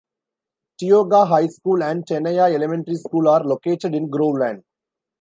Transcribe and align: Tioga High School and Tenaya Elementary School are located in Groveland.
Tioga 0.79 1.19
High 1.27 1.45
School 1.49 1.83
and 1.83 2.03
Tenaya 2.07 2.51
Elementary 2.51 2.95
School 2.95 3.27
are 3.27 3.43
located 3.43 3.93
in 3.93 4.09
Groveland. 4.09 4.63